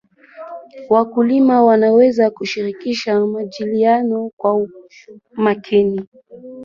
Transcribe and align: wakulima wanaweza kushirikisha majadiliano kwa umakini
wakulima 0.89 1.63
wanaweza 1.63 2.29
kushirikisha 2.31 3.25
majadiliano 3.25 4.31
kwa 4.37 4.67
umakini 5.37 6.05